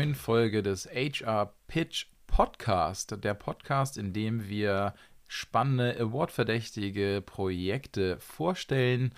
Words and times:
neuen 0.00 0.14
Folge 0.14 0.62
des 0.62 0.86
HR 0.86 1.52
Pitch 1.66 2.06
Podcast. 2.26 3.22
Der 3.22 3.34
Podcast, 3.34 3.98
in 3.98 4.14
dem 4.14 4.48
wir 4.48 4.94
spannende 5.28 5.94
Award-verdächtige 6.00 7.20
Projekte 7.20 8.18
vorstellen 8.18 9.12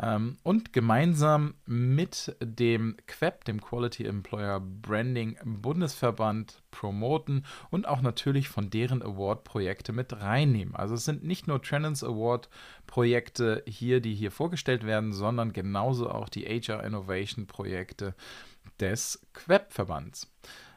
ähm, 0.00 0.36
und 0.42 0.72
gemeinsam 0.72 1.54
mit 1.66 2.36
dem 2.40 2.96
QEP, 3.06 3.44
dem 3.44 3.60
Quality 3.60 4.04
Employer 4.04 4.60
Branding 4.60 5.36
Bundesverband, 5.44 6.62
promoten 6.70 7.44
und 7.70 7.88
auch 7.88 8.00
natürlich 8.00 8.48
von 8.48 8.70
deren 8.70 9.02
Award-Projekte 9.02 9.92
mit 9.92 10.12
reinnehmen. 10.12 10.74
Also 10.74 10.94
es 10.94 11.04
sind 11.04 11.24
nicht 11.24 11.48
nur 11.48 11.62
Trends 11.62 12.04
Award-Projekte 12.04 13.62
hier, 13.66 14.00
die 14.00 14.14
hier 14.14 14.30
vorgestellt 14.30 14.84
werden, 14.84 15.12
sondern 15.12 15.52
genauso 15.52 16.10
auch 16.10 16.28
die 16.28 16.44
HR 16.44 16.84
Innovation-Projekte 16.84 18.14
des 18.80 19.26
QEP-Verbands. 19.32 20.30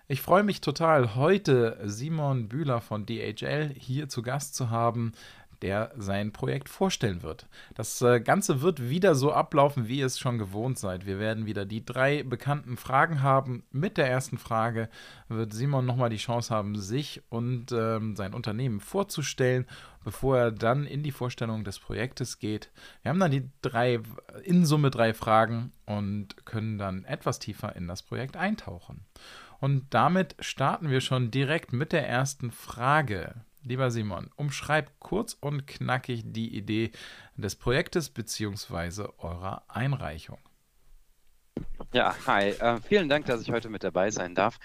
Ich 0.08 0.22
freue 0.22 0.44
mich 0.44 0.60
total, 0.60 1.16
heute 1.16 1.80
Simon 1.86 2.50
Bühler 2.50 2.82
von 2.82 3.06
DHL 3.06 3.74
hier 3.78 4.10
zu 4.10 4.22
Gast 4.22 4.56
zu 4.56 4.70
haben 4.70 5.14
der 5.62 5.92
sein 5.98 6.32
Projekt 6.32 6.70
vorstellen 6.70 7.24
wird. 7.24 7.48
Das 7.76 8.02
äh, 8.02 8.20
Ganze 8.20 8.62
wird 8.62 8.90
wieder 8.90 9.16
so 9.16 9.32
ablaufen, 9.32 9.88
wie 9.88 10.00
ihr 10.00 10.06
es 10.06 10.20
schon 10.20 10.38
gewohnt 10.38 10.80
seid. 10.80 11.06
Wir 11.06 11.20
werden 11.20 11.46
wieder 11.46 11.66
die 11.66 11.86
drei 11.86 12.24
bekannten 12.24 12.78
Fragen 12.78 13.22
haben. 13.22 13.64
Mit 13.72 13.98
der 13.98 14.10
ersten 14.10 14.38
Frage 14.38 14.90
wird 15.28 15.54
Simon 15.54 15.86
nochmal 15.86 16.10
die 16.10 16.18
Chance 16.18 16.54
haben, 16.54 16.76
sich 16.76 17.22
und 17.30 17.72
ähm, 17.72 18.16
sein 18.16 18.34
Unternehmen 18.34 18.80
vorzustellen, 18.80 19.66
bevor 20.04 20.38
er 20.38 20.52
dann 20.52 20.86
in 20.86 21.04
die 21.04 21.12
Vorstellung 21.12 21.64
des 21.64 21.80
Projektes 21.80 22.40
geht. 22.40 22.72
Wir 23.04 23.10
haben 23.10 23.20
dann 23.20 23.32
die 23.32 23.50
drei, 23.62 24.00
in 24.44 24.66
Summe 24.66 24.90
drei 24.90 25.14
Fragen 25.14 25.72
und 25.86 26.46
können 26.46 26.78
dann 26.78 27.04
etwas 27.06 27.40
tiefer 27.40 27.76
in 27.76 27.88
das 27.88 28.02
Projekt 28.02 28.36
eintauchen. 28.36 29.06
Und 29.60 29.94
damit 29.94 30.36
starten 30.40 30.90
wir 30.90 31.02
schon 31.02 31.30
direkt 31.30 31.72
mit 31.72 31.92
der 31.92 32.08
ersten 32.08 32.50
Frage. 32.50 33.46
Lieber 33.64 33.92
Simon, 33.92 34.30
umschreib 34.36 34.92
kurz 35.00 35.38
und 35.40 35.68
knackig 35.68 36.24
die 36.26 36.56
Idee 36.56 36.92
des 37.36 37.56
Projektes 37.56 38.10
bzw. 38.10 39.08
eurer 39.20 39.64
Einreichung. 39.68 40.40
Ja, 41.94 42.16
hi. 42.26 42.50
Äh, 42.50 42.80
vielen 42.82 43.08
Dank, 43.08 43.26
dass 43.26 43.42
ich 43.42 43.52
heute 43.52 43.70
mit 43.70 43.84
dabei 43.84 44.10
sein 44.10 44.34
darf. 44.34 44.60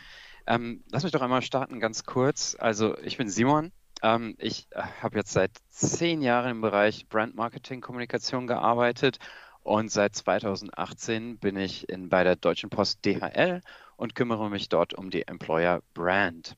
Ähm, 0.46 0.82
lass 0.90 1.02
mich 1.02 1.12
doch 1.12 1.20
einmal 1.20 1.42
starten, 1.42 1.80
ganz 1.80 2.04
kurz. 2.04 2.56
Also, 2.58 2.96
ich 2.98 3.18
bin 3.18 3.28
Simon. 3.28 3.72
Ähm, 4.02 4.34
ich 4.38 4.68
äh, 4.70 4.82
habe 5.02 5.18
jetzt 5.18 5.32
seit 5.32 5.50
zehn 5.68 6.22
Jahren 6.22 6.52
im 6.52 6.60
Bereich 6.60 7.06
Brand 7.08 7.34
Marketing 7.34 7.80
Kommunikation 7.80 8.46
gearbeitet 8.46 9.18
und 9.62 9.90
seit 9.90 10.14
2018 10.14 11.38
bin 11.38 11.56
ich 11.56 11.88
in, 11.88 12.08
bei 12.08 12.22
der 12.22 12.36
Deutschen 12.36 12.70
Post 12.70 13.04
DHL 13.04 13.60
und 13.96 14.14
kümmere 14.14 14.48
mich 14.48 14.68
dort 14.68 14.94
um 14.94 15.10
die 15.10 15.26
Employer 15.26 15.82
Brand. 15.92 16.56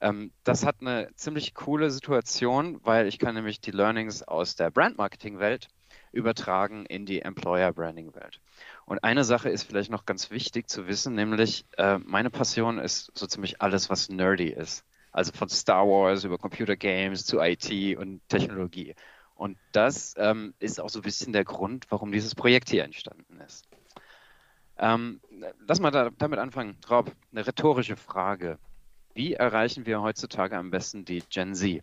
Ähm, 0.00 0.32
das 0.44 0.64
hat 0.64 0.76
eine 0.80 1.10
ziemlich 1.14 1.54
coole 1.54 1.90
Situation, 1.90 2.80
weil 2.84 3.06
ich 3.06 3.18
kann 3.18 3.34
nämlich 3.34 3.60
die 3.60 3.70
Learnings 3.70 4.22
aus 4.22 4.56
der 4.56 4.70
Brand-Marketing-Welt 4.70 5.68
übertragen 6.12 6.86
in 6.86 7.06
die 7.06 7.22
Employer-Branding-Welt. 7.22 8.40
Und 8.86 9.04
eine 9.04 9.24
Sache 9.24 9.50
ist 9.50 9.64
vielleicht 9.64 9.90
noch 9.90 10.06
ganz 10.06 10.30
wichtig 10.30 10.68
zu 10.68 10.88
wissen, 10.88 11.14
nämlich 11.14 11.64
äh, 11.76 11.98
meine 11.98 12.30
Passion 12.30 12.78
ist 12.78 13.12
so 13.14 13.26
ziemlich 13.26 13.60
alles, 13.62 13.90
was 13.90 14.08
nerdy 14.08 14.48
ist. 14.48 14.84
Also 15.12 15.32
von 15.32 15.48
Star 15.48 15.86
Wars 15.86 16.24
über 16.24 16.38
Computer 16.38 16.76
Games 16.76 17.24
zu 17.24 17.40
IT 17.40 17.70
und 17.98 18.20
Technologie. 18.28 18.94
Und 19.34 19.58
das 19.72 20.14
ähm, 20.18 20.54
ist 20.58 20.80
auch 20.80 20.90
so 20.90 21.00
ein 21.00 21.02
bisschen 21.02 21.32
der 21.32 21.44
Grund, 21.44 21.86
warum 21.88 22.12
dieses 22.12 22.34
Projekt 22.34 22.68
hier 22.68 22.84
entstanden 22.84 23.40
ist. 23.40 23.68
Ähm, 24.78 25.20
lass 25.66 25.80
mal 25.80 25.90
da, 25.90 26.10
damit 26.16 26.38
anfangen. 26.38 26.76
Rob, 26.88 27.12
eine 27.32 27.46
rhetorische 27.46 27.96
Frage. 27.96 28.58
Wie 29.14 29.34
erreichen 29.34 29.86
wir 29.86 30.00
heutzutage 30.02 30.56
am 30.56 30.70
besten 30.70 31.04
die 31.04 31.22
Gen 31.28 31.54
Z? 31.54 31.82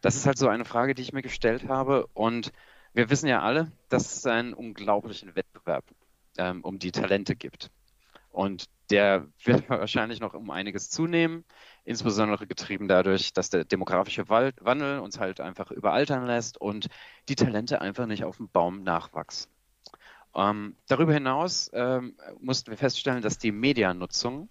Das 0.00 0.16
ist 0.16 0.26
halt 0.26 0.38
so 0.38 0.48
eine 0.48 0.64
Frage, 0.64 0.94
die 0.94 1.02
ich 1.02 1.12
mir 1.12 1.22
gestellt 1.22 1.68
habe. 1.68 2.06
Und 2.14 2.52
wir 2.92 3.10
wissen 3.10 3.28
ja 3.28 3.42
alle, 3.42 3.72
dass 3.88 4.16
es 4.16 4.26
einen 4.26 4.54
unglaublichen 4.54 5.34
Wettbewerb 5.34 5.84
ähm, 6.38 6.62
um 6.62 6.78
die 6.78 6.92
Talente 6.92 7.36
gibt. 7.36 7.70
Und 8.30 8.66
der 8.90 9.26
wird 9.44 9.68
wahrscheinlich 9.68 10.20
noch 10.20 10.34
um 10.34 10.50
einiges 10.50 10.90
zunehmen, 10.90 11.44
insbesondere 11.84 12.46
getrieben 12.46 12.88
dadurch, 12.88 13.32
dass 13.32 13.50
der 13.50 13.64
demografische 13.64 14.28
Wandel 14.28 15.00
uns 15.00 15.18
halt 15.18 15.40
einfach 15.40 15.70
überaltern 15.70 16.26
lässt 16.26 16.60
und 16.60 16.88
die 17.28 17.36
Talente 17.36 17.80
einfach 17.80 18.06
nicht 18.06 18.24
auf 18.24 18.36
dem 18.36 18.48
Baum 18.48 18.82
nachwachsen. 18.82 19.50
Ähm, 20.34 20.76
darüber 20.86 21.12
hinaus 21.12 21.70
ähm, 21.72 22.16
mussten 22.40 22.70
wir 22.70 22.78
feststellen, 22.78 23.22
dass 23.22 23.38
die 23.38 23.52
Medianutzung 23.52 24.48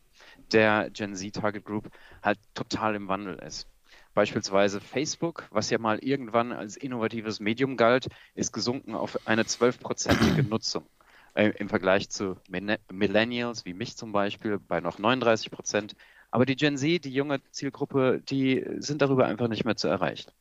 der 0.54 0.90
Gen 0.90 1.16
Z 1.16 1.36
Target 1.36 1.66
Group 1.66 1.90
halt 2.22 2.40
total 2.54 2.96
im 2.96 3.08
Wandel 3.08 3.36
ist. 3.40 3.68
Beispielsweise 4.14 4.82
Facebook, 4.82 5.48
was 5.52 5.70
ja 5.70 5.78
mal 5.78 6.00
irgendwann 6.00 6.52
als 6.52 6.76
innovatives 6.76 7.40
Medium 7.40 7.78
galt, 7.78 8.08
ist 8.34 8.52
gesunken 8.52 8.96
auf 8.96 9.28
eine 9.28 9.46
zwölfprozentige 9.46 10.44
Nutzung. 10.50 10.88
Äh, 11.36 11.50
Im 11.60 11.70
Vergleich 11.70 12.10
zu 12.10 12.36
Millennials 12.50 13.66
wie 13.66 13.76
mich 13.76 13.96
zum 13.96 14.12
Beispiel 14.12 14.58
bei 14.58 14.82
noch 14.82 14.98
39 14.98 15.52
Prozent. 15.52 15.96
Aber 16.32 16.46
die 16.46 16.56
Gen 16.56 16.78
Z, 16.78 17.06
die 17.06 17.14
junge 17.14 17.44
Zielgruppe, 17.52 18.22
die 18.28 18.66
sind 18.80 19.04
darüber 19.04 19.28
einfach 19.28 19.48
nicht 19.48 19.66
mehr 19.66 19.76
zu 19.76 19.88
erreichen. 19.88 20.32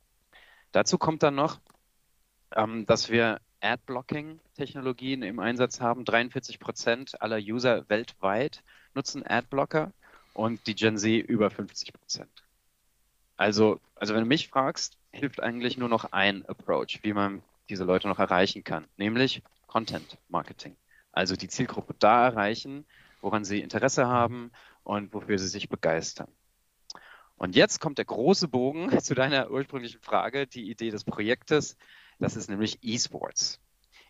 Dazu 0.71 0.97
kommt 0.97 1.21
dann 1.21 1.35
noch, 1.35 1.59
ähm, 2.55 2.85
dass 2.87 3.09
wir 3.09 3.39
Ad-Blocking-Technologien 3.61 5.21
im 5.21 5.39
Einsatz 5.39 5.81
haben. 5.81 6.03
43 6.03 6.59
Prozent 6.59 7.21
aller 7.21 7.37
User 7.37 7.87
weltweit 7.89 8.63
nutzen 8.97 9.25
Adblocker 9.25 9.93
und 10.33 10.67
die 10.67 10.75
Gen 10.75 10.97
Z 10.97 11.25
über 11.25 11.49
50 11.49 11.93
Prozent. 11.93 12.43
Also, 13.37 13.79
also 13.95 14.13
wenn 14.13 14.21
du 14.21 14.27
mich 14.27 14.49
fragst, 14.49 14.97
hilft 15.11 15.41
eigentlich 15.41 15.77
nur 15.77 15.89
noch 15.89 16.11
ein 16.11 16.45
Approach, 16.45 16.99
wie 17.03 17.13
man 17.13 17.41
diese 17.69 17.83
Leute 17.83 18.07
noch 18.07 18.19
erreichen 18.19 18.63
kann, 18.63 18.85
nämlich 18.97 19.41
Content 19.67 20.17
Marketing. 20.29 20.75
Also 21.11 21.35
die 21.35 21.47
Zielgruppe 21.47 21.95
da 21.99 22.25
erreichen, 22.25 22.85
woran 23.21 23.45
sie 23.45 23.61
Interesse 23.61 24.07
haben 24.07 24.51
und 24.83 25.13
wofür 25.13 25.37
sie 25.37 25.47
sich 25.47 25.69
begeistern. 25.69 26.29
Und 27.35 27.55
jetzt 27.55 27.79
kommt 27.79 27.99
der 27.99 28.05
große 28.05 28.47
Bogen 28.47 28.99
zu 29.01 29.13
deiner 29.13 29.51
ursprünglichen 29.51 30.01
Frage, 30.01 30.47
die 30.47 30.69
Idee 30.69 30.89
des 30.89 31.03
Projektes. 31.03 31.77
Das 32.19 32.35
ist 32.35 32.49
nämlich 32.49 32.79
E-Sports. 32.81 33.59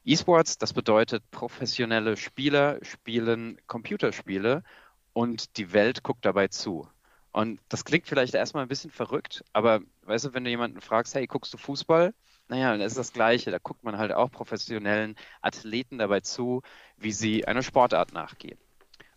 E-Sports, 0.07 0.57
das 0.57 0.71
bedeutet, 0.71 1.29
professionelle 1.31 2.15
Spieler 2.15 2.79
spielen 2.81 3.59
Computerspiele 3.67 4.63
und 5.11 5.57
die 5.57 5.73
Welt 5.73 6.01
guckt 6.01 6.23
dabei 6.23 6.47
zu. 6.47 6.87
Und 7.33 7.59
das 7.67 7.83
klingt 7.83 8.07
vielleicht 8.07 8.33
erstmal 8.33 8.63
ein 8.63 8.69
bisschen 8.69 8.89
verrückt, 8.89 9.43
aber 9.51 9.81
weißt 10.03 10.23
du, 10.23 10.33
wenn 10.33 10.45
du 10.45 10.49
jemanden 10.49 10.79
fragst, 10.79 11.13
hey, 11.13 11.27
guckst 11.27 11.53
du 11.53 11.57
Fußball? 11.57 12.13
Naja, 12.47 12.77
das 12.77 12.93
ist 12.93 12.97
das 12.97 13.11
Gleiche. 13.11 13.51
Da 13.51 13.57
guckt 13.57 13.83
man 13.83 13.97
halt 13.97 14.13
auch 14.13 14.31
professionellen 14.31 15.17
Athleten 15.41 15.97
dabei 15.97 16.21
zu, 16.21 16.61
wie 16.95 17.11
sie 17.11 17.45
einer 17.45 17.61
Sportart 17.61 18.13
nachgehen. 18.13 18.57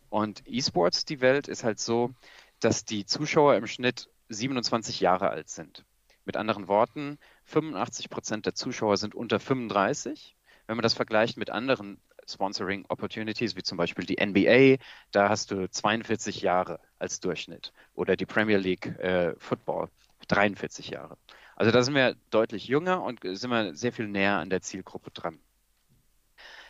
Und 0.09 0.43
E-Sports, 0.45 1.05
die 1.05 1.21
Welt, 1.21 1.47
ist 1.47 1.63
halt 1.63 1.79
so, 1.79 2.11
dass 2.59 2.85
die 2.85 3.07
Zuschauer 3.07 3.55
im 3.55 3.69
Schnitt 3.69 4.11
27 4.29 4.99
Jahre 4.99 5.31
alt 5.31 5.51
sind. 5.51 5.85
Mit 6.25 6.37
anderen 6.37 6.67
Worten, 6.67 7.17
85 7.45 8.11
Prozent 8.11 8.47
der 8.47 8.57
Zuschauer 8.57 8.97
sind 8.97 9.15
unter 9.15 9.39
35 9.39 10.37
wenn 10.71 10.77
man 10.77 10.85
das 10.85 10.95
vergleicht 10.95 11.37
mit 11.37 11.51
anderen 11.51 11.99
Sponsoring 12.29 12.85
Opportunities, 12.89 13.57
wie 13.57 13.63
zum 13.65 13.77
Beispiel 13.77 14.07
die 14.07 14.25
NBA, 14.25 14.81
da 15.11 15.29
hast 15.29 15.51
du 15.51 15.69
42 15.69 16.43
Jahre 16.43 16.79
als 17.01 17.19
Durchschnitt. 17.19 17.73
Oder 17.95 18.15
die 18.15 18.25
Premier 18.25 18.57
League 18.57 18.87
äh, 19.01 19.35
Football, 19.37 19.89
43 20.29 20.91
Jahre. 20.91 21.17
Also 21.57 21.73
da 21.73 21.83
sind 21.83 21.97
wir 21.97 22.15
deutlich 22.31 22.69
jünger 22.69 23.03
und 23.03 23.19
sind 23.25 23.51
wir 23.51 23.75
sehr 23.75 23.93
viel 23.93 24.07
näher 24.07 24.37
an 24.37 24.49
der 24.49 24.63
Zielgruppe 24.63 25.11
dran. 25.11 25.41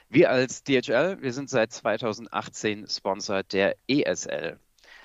Wir 0.08 0.30
als 0.30 0.64
DHL, 0.64 1.18
wir 1.20 1.34
sind 1.34 1.50
seit 1.50 1.70
2018 1.70 2.86
Sponsor 2.86 3.42
der 3.42 3.76
ESL. 3.86 4.58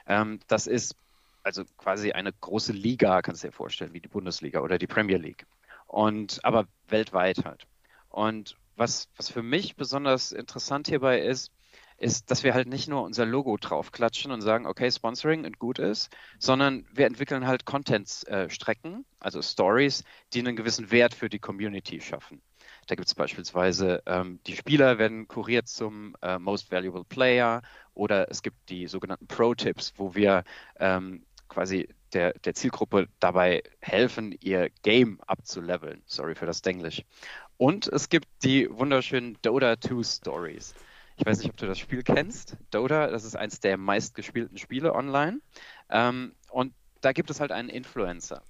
Ähm, 0.08 0.40
das 0.48 0.68
ist 0.68 0.96
also 1.44 1.66
quasi 1.76 2.14
eine 2.14 2.32
große 2.32 2.72
Liga, 2.72 3.22
kannst 3.22 3.44
du 3.44 3.50
dir 3.50 3.52
vorstellen, 3.52 3.92
wie 3.92 4.00
die 4.00 4.08
Bundesliga 4.08 4.62
oder 4.62 4.78
die 4.78 4.88
Premier 4.88 5.18
League. 5.18 5.46
Und 5.86 6.40
aber 6.46 6.66
weltweit 6.88 7.44
halt. 7.44 7.68
Und 8.08 8.56
was, 8.76 9.10
was 9.18 9.30
für 9.30 9.44
mich 9.44 9.76
besonders 9.76 10.32
interessant 10.32 10.88
hierbei 10.88 11.20
ist, 11.22 11.52
ist, 11.98 12.30
dass 12.30 12.44
wir 12.44 12.54
halt 12.54 12.68
nicht 12.68 12.88
nur 12.88 13.04
unser 13.04 13.26
Logo 13.26 13.56
draufklatschen 13.58 14.32
und 14.32 14.42
sagen, 14.42 14.66
okay, 14.66 14.92
Sponsoring 14.92 15.46
und 15.46 15.60
gut 15.60 15.80
ist, 15.80 16.10
sondern 16.40 16.86
wir 16.92 17.06
entwickeln 17.06 17.48
halt 17.48 17.66
Content-Strecken, 17.66 18.94
äh, 18.94 19.04
also 19.20 19.42
Stories, 19.42 20.04
die 20.34 20.40
einen 20.40 20.56
gewissen 20.56 20.92
Wert 20.92 21.14
für 21.14 21.30
die 21.30 21.40
Community 21.40 22.02
schaffen. 22.02 22.42
Da 22.88 22.96
gibt 22.96 23.08
es 23.08 23.16
beispielsweise, 23.16 24.04
ähm, 24.06 24.40
die 24.46 24.56
Spieler 24.56 25.00
werden 25.00 25.28
kuriert 25.28 25.68
zum 25.68 26.16
äh, 26.22 26.38
Most 26.38 26.72
Valuable 26.72 27.06
Player 27.06 27.62
oder 27.94 28.30
es 28.30 28.44
gibt 28.44 28.70
die 28.70 28.88
sogenannten 28.88 29.28
Pro-Tipps, 29.28 29.94
wo 29.96 30.14
wir 30.14 30.44
ähm, 30.80 31.26
quasi 31.48 31.88
der, 32.14 32.34
der 32.34 32.54
Zielgruppe 32.54 33.08
dabei 33.20 33.64
helfen, 33.80 34.36
ihr 34.40 34.70
Game 34.84 35.20
abzuleveln. 35.22 36.04
Sorry 36.06 36.36
für 36.36 36.46
das 36.46 36.62
Denglisch. 36.62 37.04
Und 37.58 37.88
es 37.88 38.10
gibt 38.10 38.28
die 38.44 38.70
wunderschönen 38.70 39.38
Dota 39.42 39.80
2 39.80 40.04
Stories. 40.04 40.74
Ich 41.18 41.26
weiß 41.26 41.40
nicht, 41.40 41.50
ob 41.50 41.58
du 41.58 41.68
das 41.68 41.80
Spiel 41.80 42.04
kennst. 42.04 42.58
Dota, 42.72 43.08
das 43.08 43.24
ist 43.24 43.36
eins 43.36 43.62
der 43.62 43.78
meistgespielten 43.78 44.58
Spiele 44.58 44.94
online. 44.94 45.40
Ähm, 45.90 46.34
und 46.50 46.74
da 47.02 47.14
gibt 47.14 47.30
es 47.30 47.40
halt 47.40 47.52
einen 47.52 47.70
Influencer. 47.70 48.44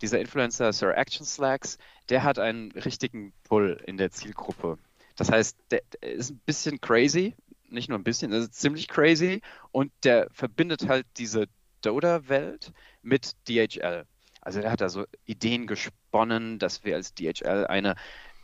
Dieser 0.00 0.20
Influencer 0.20 0.72
Sir 0.72 0.96
Action 0.96 1.26
Slacks, 1.26 1.78
der 2.08 2.22
hat 2.22 2.38
einen 2.38 2.72
richtigen 2.72 3.32
Pull 3.44 3.82
in 3.86 3.96
der 3.96 4.10
Zielgruppe. 4.10 4.78
Das 5.16 5.30
heißt, 5.30 5.56
der 5.70 5.82
ist 6.00 6.30
ein 6.30 6.40
bisschen 6.44 6.80
crazy, 6.80 7.34
nicht 7.68 7.88
nur 7.88 7.98
ein 7.98 8.04
bisschen, 8.04 8.30
das 8.30 8.44
ist 8.44 8.54
ziemlich 8.54 8.88
crazy 8.88 9.40
und 9.72 9.90
der 10.04 10.28
verbindet 10.32 10.88
halt 10.88 11.06
diese 11.16 11.46
Dota-Welt 11.82 12.72
mit 13.02 13.32
DHL. 13.48 14.04
Also 14.40 14.60
der 14.60 14.70
hat 14.70 14.80
da 14.80 14.88
so 14.88 15.04
Ideen 15.24 15.66
gesponnen, 15.66 16.58
dass 16.58 16.84
wir 16.84 16.94
als 16.94 17.14
DHL 17.14 17.66
eine, 17.66 17.96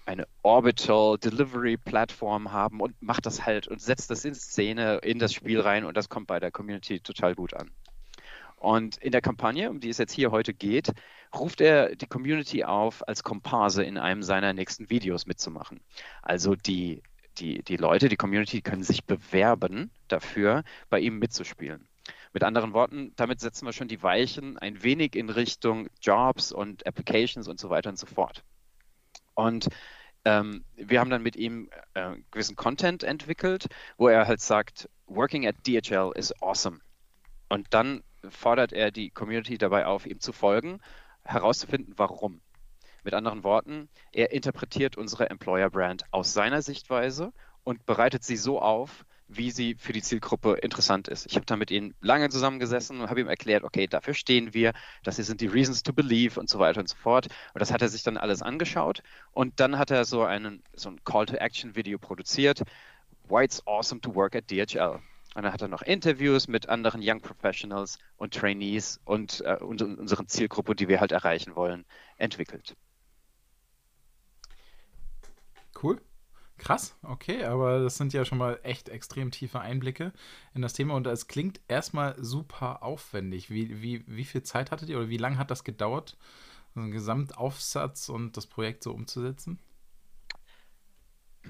eine 0.06 0.26
Orbital 0.42 1.18
Delivery 1.18 1.76
Plattform 1.76 2.52
haben 2.52 2.80
und 2.80 3.00
macht 3.00 3.26
das 3.26 3.46
halt 3.46 3.68
und 3.68 3.80
setzt 3.80 4.10
das 4.10 4.24
in 4.24 4.34
Szene 4.34 4.98
in 5.02 5.18
das 5.18 5.32
Spiel 5.32 5.60
rein 5.60 5.84
und 5.84 5.96
das 5.96 6.08
kommt 6.08 6.26
bei 6.26 6.40
der 6.40 6.50
Community 6.50 7.00
total 7.00 7.34
gut 7.34 7.54
an. 7.54 7.70
Und 8.56 8.96
in 8.98 9.10
der 9.10 9.20
Kampagne, 9.20 9.70
um 9.70 9.80
die 9.80 9.88
es 9.88 9.98
jetzt 9.98 10.12
hier 10.12 10.30
heute 10.30 10.54
geht, 10.54 10.92
ruft 11.34 11.60
er 11.60 11.96
die 11.96 12.06
Community 12.06 12.62
auf, 12.62 13.06
als 13.08 13.24
Komparse 13.24 13.82
in 13.82 13.98
einem 13.98 14.22
seiner 14.22 14.52
nächsten 14.52 14.88
Videos 14.88 15.26
mitzumachen. 15.26 15.80
Also 16.22 16.54
die, 16.54 17.02
die, 17.38 17.64
die 17.64 17.76
Leute, 17.76 18.08
die 18.08 18.16
Community 18.16 18.62
können 18.62 18.84
sich 18.84 19.04
bewerben 19.04 19.90
dafür, 20.06 20.62
bei 20.90 21.00
ihm 21.00 21.18
mitzuspielen. 21.18 21.88
Mit 22.32 22.44
anderen 22.44 22.72
Worten, 22.72 23.12
damit 23.16 23.40
setzen 23.40 23.66
wir 23.66 23.72
schon 23.72 23.88
die 23.88 24.02
Weichen 24.02 24.58
ein 24.58 24.82
wenig 24.82 25.16
in 25.16 25.28
Richtung 25.28 25.88
Jobs 26.00 26.52
und 26.52 26.86
Applications 26.86 27.48
und 27.48 27.58
so 27.58 27.68
weiter 27.68 27.90
und 27.90 27.98
so 27.98 28.06
fort. 28.06 28.44
Und 29.34 29.68
ähm, 30.24 30.64
wir 30.76 31.00
haben 31.00 31.10
dann 31.10 31.22
mit 31.22 31.36
ihm 31.36 31.70
äh, 31.94 32.16
gewissen 32.30 32.56
Content 32.56 33.02
entwickelt, 33.02 33.66
wo 33.96 34.08
er 34.08 34.26
halt 34.26 34.40
sagt, 34.40 34.88
Working 35.06 35.46
at 35.46 35.56
DHL 35.66 36.12
is 36.14 36.32
awesome. 36.42 36.78
Und 37.48 37.66
dann 37.70 38.02
fordert 38.28 38.72
er 38.72 38.90
die 38.90 39.10
Community 39.10 39.58
dabei 39.58 39.86
auf, 39.86 40.06
ihm 40.06 40.20
zu 40.20 40.32
folgen, 40.32 40.80
herauszufinden, 41.24 41.94
warum. 41.96 42.40
Mit 43.04 43.14
anderen 43.14 43.42
Worten, 43.42 43.88
er 44.12 44.32
interpretiert 44.32 44.96
unsere 44.96 45.28
Employer 45.28 45.70
Brand 45.70 46.04
aus 46.12 46.32
seiner 46.32 46.62
Sichtweise 46.62 47.32
und 47.64 47.84
bereitet 47.84 48.22
sie 48.22 48.36
so 48.36 48.60
auf, 48.60 49.04
wie 49.36 49.50
sie 49.50 49.74
für 49.74 49.92
die 49.92 50.02
Zielgruppe 50.02 50.54
interessant 50.54 51.08
ist. 51.08 51.26
Ich 51.26 51.36
habe 51.36 51.46
da 51.46 51.56
mit 51.56 51.70
ihm 51.70 51.94
lange 52.00 52.28
zusammengesessen 52.28 53.00
und 53.00 53.10
habe 53.10 53.20
ihm 53.20 53.28
erklärt, 53.28 53.64
okay, 53.64 53.86
dafür 53.86 54.14
stehen 54.14 54.54
wir, 54.54 54.72
das 55.02 55.16
hier 55.16 55.24
sind 55.24 55.40
die 55.40 55.46
Reasons 55.46 55.82
to 55.82 55.92
believe 55.92 56.38
und 56.38 56.48
so 56.48 56.58
weiter 56.58 56.80
und 56.80 56.88
so 56.88 56.96
fort. 56.96 57.26
Und 57.54 57.60
das 57.60 57.72
hat 57.72 57.82
er 57.82 57.88
sich 57.88 58.02
dann 58.02 58.16
alles 58.16 58.42
angeschaut 58.42 59.02
und 59.32 59.60
dann 59.60 59.78
hat 59.78 59.90
er 59.90 60.04
so 60.04 60.22
einen 60.22 60.62
so 60.74 60.90
ein 60.90 61.02
Call 61.04 61.26
to 61.26 61.36
Action 61.36 61.74
Video 61.76 61.98
produziert. 61.98 62.62
Why 63.28 63.44
it's 63.44 63.66
awesome 63.66 64.00
to 64.00 64.14
work 64.14 64.34
at 64.34 64.50
DHL. 64.50 65.00
Und 65.34 65.44
dann 65.44 65.52
hat 65.52 65.62
er 65.62 65.68
noch 65.68 65.82
Interviews 65.82 66.46
mit 66.46 66.68
anderen 66.68 67.00
Young 67.02 67.20
Professionals 67.20 67.98
und 68.18 68.34
Trainees 68.34 69.00
und, 69.04 69.42
äh, 69.46 69.56
und 69.56 69.80
unseren 69.80 70.28
Zielgruppe, 70.28 70.74
die 70.74 70.88
wir 70.88 71.00
halt 71.00 71.12
erreichen 71.12 71.56
wollen, 71.56 71.86
entwickelt. 72.18 72.76
Cool. 75.82 76.00
Krass, 76.62 76.96
okay, 77.02 77.42
aber 77.42 77.80
das 77.80 77.96
sind 77.96 78.12
ja 78.12 78.24
schon 78.24 78.38
mal 78.38 78.60
echt 78.62 78.88
extrem 78.88 79.32
tiefe 79.32 79.60
Einblicke 79.60 80.12
in 80.54 80.62
das 80.62 80.74
Thema 80.74 80.94
und 80.94 81.08
es 81.08 81.26
klingt 81.26 81.60
erstmal 81.66 82.14
super 82.22 82.84
aufwendig. 82.84 83.50
Wie, 83.50 83.82
wie, 83.82 84.04
wie 84.06 84.24
viel 84.24 84.44
Zeit 84.44 84.70
hattet 84.70 84.88
ihr 84.88 84.98
oder 84.98 85.08
wie 85.08 85.16
lange 85.16 85.38
hat 85.38 85.50
das 85.50 85.64
gedauert, 85.64 86.16
so 86.72 86.80
einen 86.80 86.92
Gesamtaufsatz 86.92 88.08
und 88.08 88.36
das 88.36 88.46
Projekt 88.46 88.84
so 88.84 88.92
umzusetzen? 88.92 89.58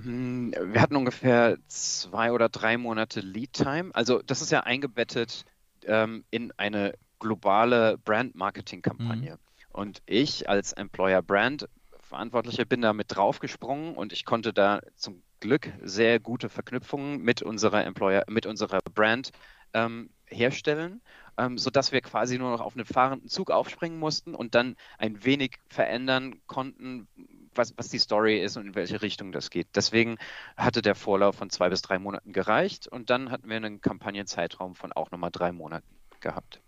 Hm, 0.02 0.54
wir 0.58 0.80
hatten 0.80 0.96
ungefähr 0.96 1.58
zwei 1.68 2.32
oder 2.32 2.48
drei 2.48 2.78
Monate 2.78 3.20
Lead 3.20 3.52
Time. 3.52 3.90
Also 3.92 4.22
das 4.22 4.40
ist 4.40 4.50
ja 4.50 4.60
eingebettet 4.60 5.44
ähm, 5.84 6.24
in 6.30 6.52
eine 6.56 6.94
globale 7.18 7.98
Brand-Marketing-Kampagne. 7.98 9.32
Mhm. 9.32 9.38
Und 9.72 10.02
ich 10.06 10.48
als 10.48 10.72
Employer 10.72 11.20
Brand 11.20 11.68
Verantwortlicher 12.12 12.66
bin 12.66 12.82
da 12.82 12.92
mit 12.92 13.16
draufgesprungen 13.16 13.94
und 13.94 14.12
ich 14.12 14.26
konnte 14.26 14.52
da 14.52 14.82
zum 14.96 15.22
Glück 15.40 15.72
sehr 15.80 16.20
gute 16.20 16.50
Verknüpfungen 16.50 17.22
mit 17.22 17.40
unserer 17.40 17.86
Employer, 17.86 18.24
mit 18.28 18.44
unserer 18.44 18.80
Brand 18.92 19.30
ähm, 19.72 20.10
herstellen, 20.26 21.00
ähm, 21.38 21.56
sodass 21.56 21.90
wir 21.90 22.02
quasi 22.02 22.36
nur 22.36 22.50
noch 22.50 22.60
auf 22.60 22.76
einen 22.76 22.84
fahrenden 22.84 23.30
Zug 23.30 23.50
aufspringen 23.50 23.98
mussten 23.98 24.34
und 24.34 24.54
dann 24.54 24.76
ein 24.98 25.24
wenig 25.24 25.58
verändern 25.68 26.34
konnten, 26.46 27.08
was, 27.54 27.72
was 27.78 27.88
die 27.88 27.98
Story 27.98 28.42
ist 28.42 28.58
und 28.58 28.66
in 28.66 28.74
welche 28.74 29.00
Richtung 29.00 29.32
das 29.32 29.48
geht. 29.48 29.68
Deswegen 29.74 30.18
hatte 30.54 30.82
der 30.82 30.94
Vorlauf 30.94 31.36
von 31.36 31.48
zwei 31.48 31.70
bis 31.70 31.80
drei 31.80 31.98
Monaten 31.98 32.34
gereicht 32.34 32.88
und 32.88 33.08
dann 33.08 33.30
hatten 33.30 33.48
wir 33.48 33.56
einen 33.56 33.80
Kampagnenzeitraum 33.80 34.74
von 34.74 34.92
auch 34.92 35.10
nochmal 35.12 35.30
drei 35.30 35.50
Monaten 35.50 35.96
gehabt. 36.20 36.60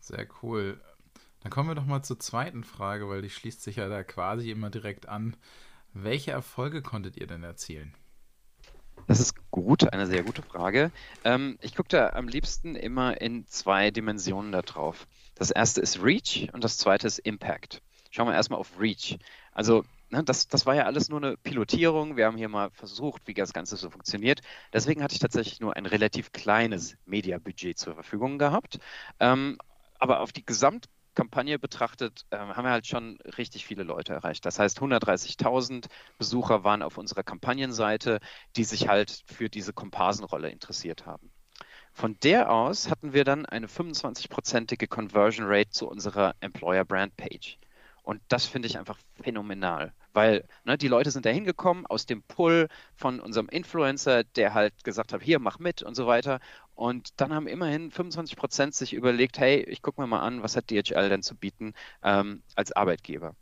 Sehr 0.00 0.26
cool. 0.42 0.80
Dann 1.42 1.50
kommen 1.50 1.68
wir 1.68 1.74
doch 1.74 1.86
mal 1.86 2.02
zur 2.02 2.20
zweiten 2.20 2.64
Frage, 2.64 3.08
weil 3.08 3.22
die 3.22 3.30
schließt 3.30 3.62
sich 3.62 3.76
ja 3.76 3.88
da 3.88 4.04
quasi 4.04 4.50
immer 4.50 4.70
direkt 4.70 5.08
an. 5.08 5.36
Welche 5.92 6.30
Erfolge 6.30 6.82
konntet 6.82 7.16
ihr 7.16 7.26
denn 7.26 7.42
erzielen? 7.42 7.94
Das 9.08 9.20
ist 9.20 9.34
gut, 9.50 9.92
eine 9.92 10.06
sehr 10.06 10.22
gute 10.22 10.42
Frage. 10.42 10.92
Ähm, 11.24 11.58
ich 11.60 11.74
gucke 11.74 11.88
da 11.88 12.10
am 12.10 12.28
liebsten 12.28 12.76
immer 12.76 13.20
in 13.20 13.46
zwei 13.48 13.90
Dimensionen 13.90 14.52
da 14.52 14.62
drauf. 14.62 15.08
Das 15.34 15.50
erste 15.50 15.80
ist 15.80 16.02
Reach 16.02 16.48
und 16.52 16.62
das 16.62 16.78
zweite 16.78 17.06
ist 17.08 17.18
Impact. 17.18 17.82
Schauen 18.10 18.28
wir 18.28 18.34
erstmal 18.34 18.60
auf 18.60 18.78
Reach. 18.78 19.18
Also, 19.50 19.84
ne, 20.10 20.22
das, 20.22 20.46
das 20.46 20.66
war 20.66 20.76
ja 20.76 20.84
alles 20.84 21.08
nur 21.08 21.20
eine 21.20 21.36
Pilotierung. 21.36 22.16
Wir 22.16 22.26
haben 22.26 22.36
hier 22.36 22.48
mal 22.48 22.70
versucht, 22.70 23.22
wie 23.26 23.34
das 23.34 23.52
Ganze 23.52 23.76
so 23.76 23.90
funktioniert. 23.90 24.40
Deswegen 24.72 25.02
hatte 25.02 25.14
ich 25.14 25.20
tatsächlich 25.20 25.60
nur 25.60 25.76
ein 25.76 25.86
relativ 25.86 26.30
kleines 26.30 26.96
Mediabudget 27.04 27.78
zur 27.78 27.94
Verfügung 27.94 28.38
gehabt. 28.38 28.78
Ähm, 29.18 29.58
aber 29.98 30.20
auf 30.20 30.32
die 30.32 30.44
Gesamtkampagne 31.14 31.58
betrachtet, 31.58 32.24
äh, 32.30 32.38
haben 32.38 32.64
wir 32.64 32.70
halt 32.70 32.86
schon 32.86 33.18
richtig 33.36 33.66
viele 33.66 33.82
Leute 33.82 34.14
erreicht. 34.14 34.46
Das 34.46 34.58
heißt, 34.58 34.80
130.000 34.80 35.86
Besucher 36.18 36.64
waren 36.64 36.82
auf 36.82 36.98
unserer 36.98 37.22
Kampagnenseite, 37.22 38.20
die 38.56 38.64
sich 38.64 38.88
halt 38.88 39.22
für 39.26 39.48
diese 39.48 39.72
Komparsenrolle 39.72 40.50
interessiert 40.50 41.06
haben. 41.06 41.30
Von 41.92 42.16
der 42.22 42.50
aus 42.50 42.88
hatten 42.88 43.12
wir 43.12 43.24
dann 43.24 43.44
eine 43.44 43.66
25-prozentige 43.66 44.88
Conversion 44.88 45.46
Rate 45.46 45.70
zu 45.70 45.88
unserer 45.88 46.34
Employer 46.40 46.84
Brand 46.84 47.16
Page. 47.16 47.58
Und 48.02 48.20
das 48.28 48.46
finde 48.46 48.66
ich 48.66 48.78
einfach 48.78 48.98
phänomenal, 49.22 49.92
weil 50.12 50.44
ne, 50.64 50.76
die 50.76 50.88
Leute 50.88 51.12
sind 51.12 51.24
da 51.24 51.30
hingekommen 51.30 51.86
aus 51.86 52.04
dem 52.04 52.22
Pull 52.22 52.68
von 52.96 53.20
unserem 53.20 53.48
Influencer, 53.48 54.24
der 54.24 54.54
halt 54.54 54.82
gesagt 54.82 55.12
hat, 55.12 55.22
hier, 55.22 55.38
mach 55.38 55.60
mit 55.60 55.82
und 55.82 55.94
so 55.94 56.06
weiter. 56.08 56.40
Und 56.74 57.20
dann 57.20 57.34
haben 57.34 57.46
immerhin 57.46 57.90
25 57.90 58.36
Prozent 58.36 58.74
sich 58.74 58.94
überlegt, 58.94 59.38
hey, 59.38 59.62
ich 59.62 59.82
gucke 59.82 60.00
mir 60.00 60.06
mal 60.06 60.20
an, 60.20 60.42
was 60.42 60.56
hat 60.56 60.70
DHL 60.70 61.08
denn 61.08 61.22
zu 61.22 61.36
bieten 61.36 61.74
ähm, 62.02 62.42
als 62.56 62.72
Arbeitgeber. 62.72 63.34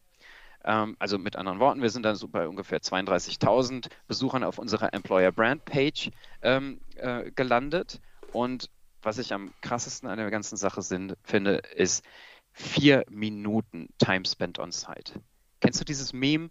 Ähm, 0.65 0.97
also 0.99 1.19
mit 1.19 1.37
anderen 1.37 1.61
Worten, 1.61 1.83
wir 1.83 1.91
sind 1.91 2.03
dann 2.03 2.17
so 2.17 2.29
bei 2.29 2.47
ungefähr 2.47 2.81
32.000 2.81 3.89
Besuchern 4.07 4.45
auf 4.45 4.59
unserer 4.59 4.93
Employer 4.93 5.33
Brand 5.33 5.65
Page 5.65 6.11
ähm, 6.43 6.81
äh, 6.97 7.31
gelandet. 7.31 8.01
Und 8.33 8.71
was 9.03 9.19
ich 9.19 9.33
am 9.33 9.53
krassesten 9.63 10.09
an 10.09 10.19
der 10.19 10.31
ganzen 10.31 10.57
Sache 10.57 10.83
sind, 10.83 11.17
finde, 11.23 11.63
ist, 11.75 12.05
vier 12.53 13.05
Minuten 13.09 13.89
Time 13.99 14.25
spent 14.27 14.59
on 14.59 14.73
site. 14.73 15.21
Kennst 15.61 15.81
du 15.81 15.85
dieses 15.85 16.13
Meme? 16.13 16.51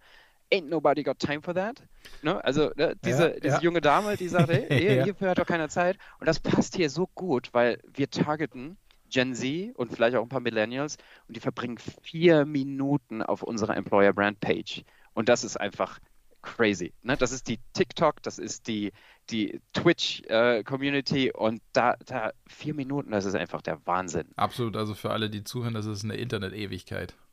Ain't 0.51 0.68
nobody 0.68 1.03
got 1.03 1.20
time 1.20 1.41
for 1.41 1.53
that. 1.53 1.82
Ne? 2.22 2.44
Also 2.44 2.72
ne, 2.75 2.96
diese, 3.03 3.34
ja, 3.34 3.39
diese 3.39 3.56
ja. 3.56 3.62
junge 3.62 3.82
Dame, 3.82 4.18
die 4.18 4.27
sagt, 4.27 4.50
hey, 4.50 4.98
ja. 4.98 5.03
hierfür 5.03 5.29
hat 5.29 5.38
doch 5.38 5.46
keiner 5.46 5.70
Zeit. 5.70 5.98
Und 6.20 6.27
das 6.27 6.39
passt 6.39 6.75
hier 6.75 6.89
so 6.89 7.08
gut, 7.13 7.50
weil 7.53 7.79
wir 7.94 8.10
targeten 8.10 8.77
Gen 9.10 9.34
Z 9.34 9.75
und 9.75 9.91
vielleicht 9.94 10.15
auch 10.15 10.24
ein 10.24 10.29
paar 10.29 10.39
Millennials 10.39 10.98
und 11.27 11.36
die 11.36 11.39
verbringen 11.39 11.77
vier 12.01 12.46
Minuten 12.46 13.22
auf 13.22 13.44
unserer 13.44 13.75
Employer 13.75 14.13
Brand 14.13 14.39
Page. 14.39 14.84
Und 15.13 15.29
das 15.29 15.44
ist 15.44 15.58
einfach 15.58 16.00
crazy. 16.41 16.94
Ne? 17.01 17.18
Das 17.18 17.32
ist 17.32 17.48
die 17.48 17.60
TikTok, 17.74 18.22
das 18.24 18.39
ist 18.39 18.68
die, 18.68 18.91
die 19.29 19.62
Twitch-Community 19.74 21.27
äh, 21.27 21.34
und 21.34 21.62
da, 21.74 21.96
da 22.06 22.32
vier 22.48 22.74
Minuten, 22.74 23.12
das 23.12 23.25
ist 23.25 23.36
einfach 23.36 23.62
der 23.62 23.86
Wahnsinn. 23.86 24.27
Absolut, 24.36 24.77
also 24.77 24.94
für 24.94 25.12
alle, 25.12 25.29
die 25.29 25.44
zuhören, 25.44 25.74
das 25.74 25.86
ist 25.86 26.03
eine 26.03 26.15
Internet-Ewigkeit. 26.15 27.15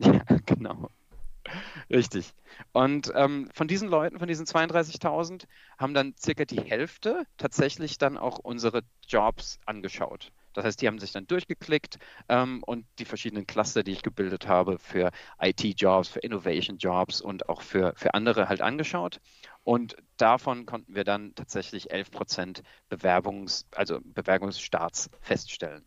Ja, 0.00 0.24
genau. 0.44 0.90
Richtig. 1.90 2.32
Und 2.72 3.12
ähm, 3.14 3.48
von 3.52 3.68
diesen 3.68 3.88
Leuten, 3.88 4.18
von 4.18 4.28
diesen 4.28 4.46
32.000, 4.46 5.44
haben 5.78 5.94
dann 5.94 6.14
circa 6.16 6.44
die 6.44 6.60
Hälfte 6.60 7.24
tatsächlich 7.36 7.98
dann 7.98 8.16
auch 8.16 8.38
unsere 8.38 8.82
Jobs 9.06 9.58
angeschaut. 9.66 10.32
Das 10.54 10.64
heißt, 10.64 10.80
die 10.80 10.86
haben 10.86 11.00
sich 11.00 11.12
dann 11.12 11.26
durchgeklickt 11.26 11.98
ähm, 12.28 12.62
und 12.64 12.86
die 12.98 13.04
verschiedenen 13.04 13.46
Cluster, 13.46 13.82
die 13.82 13.90
ich 13.90 14.02
gebildet 14.02 14.46
habe 14.46 14.78
für 14.78 15.10
IT-Jobs, 15.40 16.08
für 16.08 16.20
Innovation-Jobs 16.20 17.20
und 17.20 17.48
auch 17.48 17.60
für, 17.60 17.92
für 17.96 18.14
andere 18.14 18.48
halt 18.48 18.62
angeschaut. 18.62 19.20
Und 19.64 19.96
davon 20.16 20.64
konnten 20.64 20.94
wir 20.94 21.04
dann 21.04 21.34
tatsächlich 21.34 21.90
11 21.90 22.10
Prozent 22.12 22.62
Bewerbungs-, 22.88 23.64
also 23.72 24.00
Bewerbungsstarts 24.04 25.10
feststellen. 25.20 25.84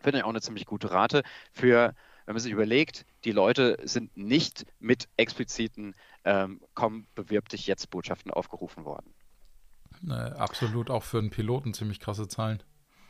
Finde 0.00 0.18
ich 0.18 0.24
auch 0.24 0.30
eine 0.30 0.40
ziemlich 0.42 0.66
gute 0.66 0.90
Rate 0.90 1.22
für, 1.52 1.94
wenn 2.26 2.34
man 2.34 2.42
sich 2.42 2.52
überlegt, 2.52 3.04
die 3.24 3.32
Leute 3.32 3.78
sind 3.84 4.16
nicht 4.16 4.66
mit 4.78 5.08
expliziten 5.16 5.94
ähm, 6.24 6.60
komm, 6.74 7.06
bewirb 7.14 7.48
dich 7.48 7.66
jetzt 7.66 7.90
Botschaften 7.90 8.30
aufgerufen 8.30 8.84
worden. 8.84 9.12
Äh, 10.08 10.12
absolut, 10.12 10.90
auch 10.90 11.02
für 11.02 11.18
einen 11.18 11.30
Piloten 11.30 11.74
ziemlich 11.74 12.00
krasse 12.00 12.28
Zahlen. 12.28 12.62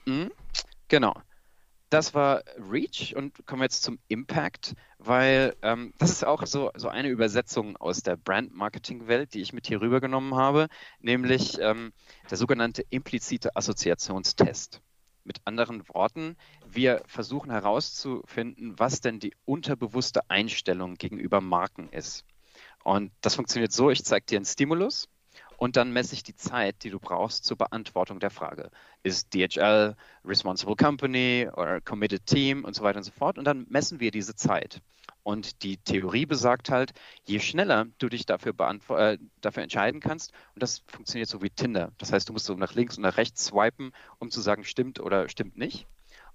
Mhm, 0.06 0.30
genau. 0.88 1.14
Das 1.90 2.14
war 2.14 2.42
Reach 2.56 3.14
und 3.14 3.46
kommen 3.46 3.60
wir 3.60 3.66
jetzt 3.66 3.82
zum 3.82 3.98
Impact, 4.08 4.74
weil 4.96 5.54
ähm, 5.60 5.92
das 5.98 6.10
ist 6.10 6.24
auch 6.24 6.46
so, 6.46 6.70
so 6.74 6.88
eine 6.88 7.08
Übersetzung 7.08 7.76
aus 7.76 8.02
der 8.02 8.16
Brand-Marketing-Welt, 8.16 9.34
die 9.34 9.42
ich 9.42 9.52
mit 9.52 9.66
hier 9.66 9.82
rübergenommen 9.82 10.34
habe, 10.34 10.68
nämlich 11.00 11.58
ähm, 11.60 11.92
der 12.30 12.38
sogenannte 12.38 12.82
implizite 12.88 13.54
Assoziationstest. 13.56 14.80
Mit 15.24 15.40
anderen 15.44 15.88
Worten, 15.88 16.36
wir 16.64 17.02
versuchen 17.06 17.50
herauszufinden, 17.50 18.78
was 18.78 19.00
denn 19.00 19.20
die 19.20 19.34
unterbewusste 19.44 20.28
Einstellung 20.28 20.94
gegenüber 20.94 21.40
Marken 21.40 21.88
ist. 21.90 22.24
Und 22.84 23.12
das 23.20 23.36
funktioniert 23.36 23.72
so, 23.72 23.90
ich 23.90 24.04
zeige 24.04 24.26
dir 24.26 24.38
einen 24.38 24.44
Stimulus 24.44 25.08
und 25.62 25.76
dann 25.76 25.92
messe 25.92 26.14
ich 26.14 26.24
die 26.24 26.34
Zeit, 26.34 26.82
die 26.82 26.90
du 26.90 26.98
brauchst 26.98 27.44
zur 27.44 27.56
Beantwortung 27.56 28.18
der 28.18 28.30
Frage. 28.30 28.68
Ist 29.04 29.32
DHL 29.32 29.94
Responsible 30.24 30.74
Company 30.74 31.48
oder 31.54 31.80
Committed 31.80 32.26
Team 32.26 32.64
und 32.64 32.74
so 32.74 32.82
weiter 32.82 32.96
und 32.96 33.04
so 33.04 33.12
fort. 33.12 33.38
Und 33.38 33.44
dann 33.44 33.66
messen 33.68 34.00
wir 34.00 34.10
diese 34.10 34.34
Zeit. 34.34 34.80
Und 35.22 35.62
die 35.62 35.76
Theorie 35.76 36.26
besagt 36.26 36.68
halt, 36.68 36.90
je 37.26 37.38
schneller 37.38 37.86
du 37.98 38.08
dich 38.08 38.26
dafür, 38.26 38.54
äh, 38.88 39.18
dafür 39.40 39.62
entscheiden 39.62 40.00
kannst, 40.00 40.32
und 40.56 40.64
das 40.64 40.82
funktioniert 40.88 41.28
so 41.28 41.42
wie 41.42 41.50
Tinder. 41.50 41.92
Das 41.98 42.12
heißt, 42.12 42.28
du 42.28 42.32
musst 42.32 42.46
so 42.46 42.54
nach 42.54 42.74
links 42.74 42.96
und 42.96 43.04
nach 43.04 43.16
rechts 43.16 43.44
swipen, 43.44 43.92
um 44.18 44.32
zu 44.32 44.40
sagen, 44.40 44.64
stimmt 44.64 44.98
oder 44.98 45.28
stimmt 45.28 45.56
nicht. 45.56 45.86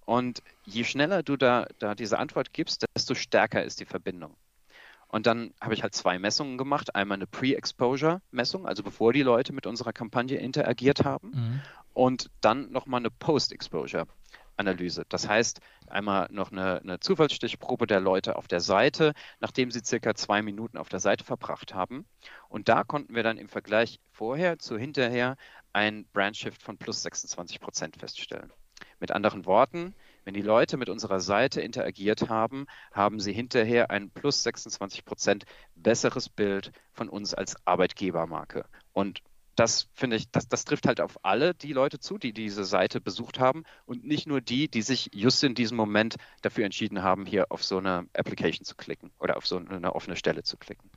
Und 0.05 0.41
je 0.63 0.86
schneller 0.86 1.22
du 1.22 1.36
da, 1.36 1.67
da 1.79 1.96
diese 1.96 2.17
Antwort 2.17 2.53
gibst, 2.53 2.86
desto 2.96 3.13
stärker 3.13 3.62
ist 3.62 3.81
die 3.81 3.86
Verbindung. 3.86 4.38
Und 5.07 5.25
dann 5.25 5.53
habe 5.61 5.73
ich 5.73 5.83
halt 5.83 5.95
zwei 5.95 6.19
Messungen 6.19 6.57
gemacht. 6.57 6.95
Einmal 6.95 7.17
eine 7.17 7.27
Pre-Exposure-Messung, 7.27 8.67
also 8.67 8.83
bevor 8.83 9.13
die 9.13 9.23
Leute 9.23 9.53
mit 9.53 9.65
unserer 9.65 9.93
Kampagne 9.93 10.37
interagiert 10.37 11.05
haben. 11.05 11.31
Mhm. 11.33 11.61
Und 11.93 12.29
dann 12.41 12.71
nochmal 12.71 12.99
eine 12.99 13.09
Post-Exposure-Analyse. 13.09 15.05
Das 15.07 15.27
heißt, 15.27 15.61
einmal 15.87 16.27
noch 16.29 16.51
eine, 16.51 16.81
eine, 16.81 16.99
Zufallsstichprobe 16.99 17.87
der 17.87 18.01
Leute 18.01 18.35
auf 18.35 18.47
der 18.47 18.59
Seite, 18.59 19.13
nachdem 19.39 19.71
sie 19.71 19.81
circa 19.83 20.13
zwei 20.13 20.41
Minuten 20.41 20.77
auf 20.77 20.89
der 20.89 20.99
Seite 20.99 21.23
verbracht 21.23 21.73
haben. 21.73 22.05
Und 22.49 22.67
da 22.67 22.83
konnten 22.83 23.15
wir 23.15 23.23
dann 23.23 23.37
im 23.37 23.47
Vergleich 23.47 23.99
vorher 24.11 24.59
zu 24.59 24.77
hinterher 24.77 25.37
ein 25.71 26.05
Brandshift 26.11 26.61
von 26.61 26.77
plus 26.77 27.01
26 27.03 27.61
Prozent 27.61 27.95
feststellen. 27.97 28.51
Mit 28.99 29.11
anderen 29.11 29.45
Worten, 29.45 29.95
wenn 30.27 30.34
die 30.34 30.41
Leute 30.41 30.75
mit 30.75 30.89
unserer 30.89 31.22
Seite 31.22 31.62
interagiert 31.62 32.27
haben, 32.27 32.65
haben 32.91 33.22
sie 33.22 33.31
hinterher 33.31 33.91
ein 33.91 34.10
plus 34.10 34.43
26 34.43 35.05
Prozent 35.05 35.46
besseres 35.74 36.27
Bild 36.27 36.74
von 36.91 37.07
uns 37.07 37.34
als 37.34 37.55
Arbeitgebermarke. 37.65 38.65
Und 38.91 39.22
das 39.55 39.88
finde 39.93 40.17
ich, 40.17 40.29
das, 40.29 40.50
das 40.50 40.65
trifft 40.65 40.86
halt 40.86 41.00
auf 41.00 41.24
alle 41.24 41.53
die 41.53 41.72
Leute 41.72 42.01
zu, 42.01 42.17
die 42.17 42.34
diese 42.34 42.65
Seite 42.65 43.00
besucht 43.00 43.39
haben 43.39 43.63
und 43.86 44.03
nicht 44.03 44.27
nur 44.27 44.41
die, 44.41 44.67
die 44.67 44.81
sich 44.81 45.10
just 45.13 45.46
in 45.46 45.55
diesem 45.55 45.77
Moment 45.77 46.17
dafür 46.41 46.65
entschieden 46.65 47.03
haben, 47.03 47.25
hier 47.25 47.50
auf 47.50 47.63
so 47.63 47.77
eine 47.77 48.10
Application 48.12 48.65
zu 48.65 48.75
klicken 48.75 49.12
oder 49.19 49.38
auf 49.38 49.48
so 49.48 49.55
eine 49.55 49.96
offene 49.96 50.17
Stelle 50.17 50.43
zu 50.43 50.57
klicken. 50.57 50.91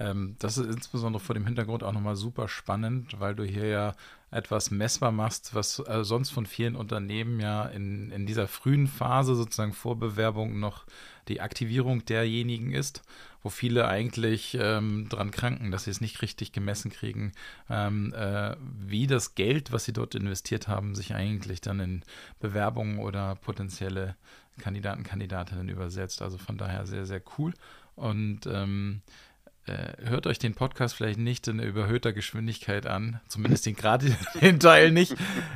Ähm, 0.00 0.34
das 0.38 0.56
ist 0.56 0.66
insbesondere 0.66 1.22
vor 1.22 1.34
dem 1.34 1.44
Hintergrund 1.44 1.84
auch 1.84 1.92
nochmal 1.92 2.16
super 2.16 2.48
spannend, 2.48 3.20
weil 3.20 3.34
du 3.34 3.44
hier 3.44 3.66
ja 3.66 3.94
etwas 4.30 4.70
messbar 4.70 5.12
machst, 5.12 5.54
was 5.54 5.80
äh, 5.80 6.04
sonst 6.04 6.30
von 6.30 6.46
vielen 6.46 6.74
Unternehmen 6.74 7.38
ja 7.38 7.66
in, 7.66 8.10
in 8.10 8.24
dieser 8.24 8.48
frühen 8.48 8.86
Phase 8.86 9.34
sozusagen 9.34 9.74
vor 9.74 9.98
Bewerbung 9.98 10.58
noch 10.58 10.86
die 11.28 11.42
Aktivierung 11.42 12.04
derjenigen 12.06 12.72
ist, 12.72 13.02
wo 13.42 13.50
viele 13.50 13.88
eigentlich 13.88 14.56
ähm, 14.58 15.08
dran 15.10 15.32
kranken, 15.32 15.70
dass 15.70 15.84
sie 15.84 15.90
es 15.90 16.00
nicht 16.00 16.22
richtig 16.22 16.52
gemessen 16.52 16.90
kriegen, 16.90 17.32
ähm, 17.68 18.14
äh, 18.14 18.56
wie 18.78 19.06
das 19.06 19.34
Geld, 19.34 19.70
was 19.70 19.84
sie 19.84 19.92
dort 19.92 20.14
investiert 20.14 20.66
haben, 20.66 20.94
sich 20.94 21.14
eigentlich 21.14 21.60
dann 21.60 21.78
in 21.80 22.02
Bewerbungen 22.38 23.00
oder 23.00 23.34
potenzielle 23.34 24.16
Kandidaten, 24.58 25.02
Kandidatinnen 25.02 25.68
übersetzt. 25.68 26.22
Also 26.22 26.38
von 26.38 26.56
daher 26.56 26.86
sehr, 26.86 27.04
sehr 27.04 27.22
cool. 27.38 27.52
Und 27.96 28.46
ähm, 28.46 29.02
äh, 29.06 29.29
hört 29.66 30.26
euch 30.26 30.38
den 30.38 30.54
Podcast 30.54 30.94
vielleicht 30.94 31.18
nicht 31.18 31.46
in 31.48 31.60
überhöhter 31.60 32.12
Geschwindigkeit 32.12 32.86
an, 32.86 33.20
zumindest 33.28 33.66
den 33.66 33.76
gerade 33.76 34.16
den 34.40 34.58
Teil 34.58 34.90
nicht. 34.90 35.14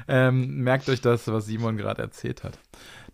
Ähm, 0.09 0.59
merkt 0.59 0.89
euch 0.89 1.01
das, 1.01 1.27
was 1.29 1.47
Simon 1.47 1.77
gerade 1.77 2.03
erzählt 2.03 2.45
hat. 2.45 2.59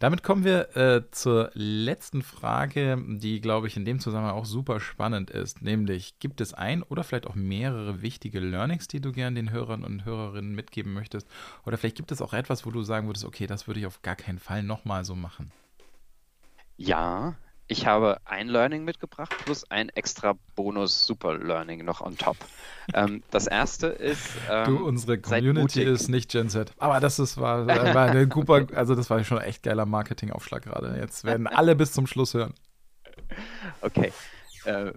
Damit 0.01 0.23
kommen 0.23 0.45
wir 0.45 0.77
äh, 0.77 1.03
zur 1.11 1.51
letzten 1.53 2.23
Frage, 2.23 2.99
die, 3.07 3.41
glaube 3.43 3.67
ich, 3.67 3.77
in 3.77 3.85
dem 3.85 4.01
Zusammenhang 4.01 4.35
auch 4.35 4.47
super 4.47 4.81
spannend 4.81 5.31
ist. 5.31 5.61
Nämlich, 5.61 6.19
gibt 6.21 6.41
es 6.41 6.55
ein 6.55 6.83
oder 6.83 7.05
vielleicht 7.05 7.27
auch 7.27 7.35
mehrere 7.35 8.01
wichtige 8.01 8.41
Learnings, 8.41 8.89
die 8.89 9.01
du 9.01 9.13
gerne 9.13 9.37
den 9.37 9.51
Hörern 9.51 9.85
und 9.85 10.07
Hörerinnen 10.07 10.55
mitgeben 10.55 10.95
möchtest? 10.95 11.29
Oder 11.67 11.77
vielleicht 11.77 11.97
gibt 11.97 12.13
es 12.13 12.23
auch 12.23 12.33
etwas, 12.33 12.65
wo 12.65 12.71
du 12.71 12.83
sagen 12.83 13.09
würdest, 13.09 13.27
okay, 13.27 13.47
das 13.47 13.67
würde 13.67 13.81
ich 13.81 13.87
auf 13.87 14.01
gar 14.01 14.17
keinen 14.17 14.39
Fall 14.39 14.63
nochmal 14.63 15.05
so 15.05 15.15
machen. 15.15 15.53
Ja, 16.79 17.35
ich 17.71 17.87
habe 17.87 18.21
ein 18.25 18.49
Learning 18.49 18.85
mitgebracht 18.85 19.33
plus 19.45 19.71
ein 19.71 19.91
extra 19.91 20.35
Bonus 20.57 21.07
Super 21.07 21.39
Learning 21.39 21.85
noch 21.85 22.01
on 22.01 22.19
top. 22.19 22.37
ähm, 22.95 23.23
das 23.31 23.47
erste 23.47 23.87
ist. 23.87 24.29
Ähm, 24.51 24.65
du, 24.67 24.85
unsere 24.85 25.19
Community 25.19 25.83
ist 25.83 26.09
nicht 26.09 26.33
Gen 26.33 26.51
Z. 26.51 26.73
Aber 26.79 26.99
das 26.99 27.21
ist, 27.21 27.39
war, 27.39 27.69
war 27.69 28.11
eine 28.11 28.29
Cooper, 28.29 28.67
also 28.75 28.97
das 28.97 29.09
war 29.09 29.23
schon 29.23 29.39
ein 29.39 29.45
echt 29.45 29.63
geiler 29.63 29.87
Marketingaufschlag 29.87 30.65
gerade. 30.65 30.99
Jetzt 30.99 31.23
werden 31.23 31.47
alle 31.47 31.77
bis 31.77 31.93
zum 31.93 32.09
Schluss 32.09 32.35
hören. 32.35 32.55
Okay. 33.83 34.13
Äh, 34.65 34.93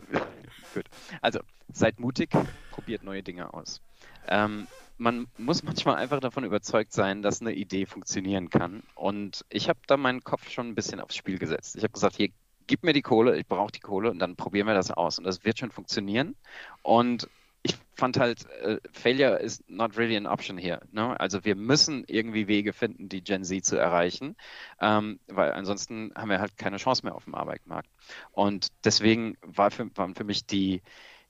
gut. 0.74 0.86
Also, 1.22 1.42
seid 1.72 2.00
mutig, 2.00 2.32
probiert 2.72 3.03
neue 3.03 3.22
Dinge 3.22 3.53
aus. 3.53 3.82
Ähm, 4.27 4.68
man 4.98 5.27
muss 5.38 5.62
manchmal 5.62 5.96
einfach 5.96 6.20
davon 6.22 6.44
überzeugt 6.44 6.92
sein, 6.92 7.22
dass 7.22 7.42
eine 7.42 7.53
Idee 7.53 7.86
funktionieren 7.86 8.50
kann. 8.50 8.82
Und 8.96 9.46
ich 9.50 9.70
habe 9.70 9.80
da 9.86 9.96
meinen 9.96 10.24
Kopf 10.24 10.50
schon 10.50 10.70
ein 10.70 10.75
bisschen 10.75 11.00
aufs 11.00 11.15
Spiel 11.15 11.38
gesetzt. 11.38 11.75
Ich 11.75 11.84
habe 11.84 11.94
gesagt, 11.94 12.15
hier 12.15 12.30
gib 12.74 12.82
mir 12.82 12.94
die 12.94 13.03
Kohle, 13.03 13.38
ich 13.38 13.46
brauche 13.46 13.72
die 13.72 13.82
Kohle 13.82 14.10
und 14.10 14.18
dann 14.18 14.36
probieren 14.36 14.65
wir 14.65 14.74
das 14.74 14.89
aus. 14.89 15.20
Und 15.20 15.25
das 15.25 15.46
wird 15.46 15.60
schon 15.60 15.70
funktionieren. 15.70 16.36
Und 16.82 17.30
ich 17.62 17.75
fand 17.94 18.18
halt, 18.18 18.50
äh, 18.62 18.80
Failure 18.92 19.38
is 19.38 19.63
not 19.68 19.96
really 19.96 20.18
an 20.18 20.25
option 20.25 20.58
here. 20.58 20.82
Ne? 20.92 21.20
Also 21.20 21.46
wir 21.46 21.56
müssen 21.56 22.03
irgendwie 22.08 22.48
Wege 22.48 22.74
finden, 22.74 23.10
die 23.10 23.24
Gen 23.24 23.44
Z 23.44 23.63
zu 23.63 23.77
erreichen, 23.77 24.36
ähm, 24.82 25.20
weil 25.27 25.51
ansonsten 25.51 26.12
haben 26.15 26.32
wir 26.32 26.39
halt 26.39 26.58
keine 26.58 26.77
Chance 26.77 27.06
mehr 27.06 27.13
auf 27.13 27.25
dem 27.25 27.36
Arbeitsmarkt. 27.36 27.89
Und 28.32 28.70
deswegen 28.84 29.38
war 29.44 29.70
für, 29.70 29.96
waren 29.96 30.15
für 30.15 30.24
mich 30.24 30.48
die, 30.48 30.82